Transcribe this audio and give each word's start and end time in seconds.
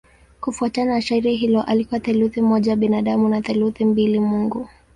Kufuatana 0.41 0.91
na 0.93 1.01
shairi 1.01 1.35
hilo 1.35 1.61
alikuwa 1.63 1.99
theluthi 1.99 2.41
moja 2.41 2.75
binadamu 2.75 3.29
na 3.29 3.41
theluthi 3.41 3.85
mbili 3.85 4.19
mungu. 4.19 4.67